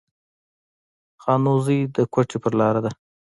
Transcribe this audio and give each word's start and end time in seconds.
خانوزۍ 1.21 1.79
د 1.95 1.97
کوټي 2.13 2.37
پر 2.43 2.53
لار 2.59 2.75
ده 2.83 2.91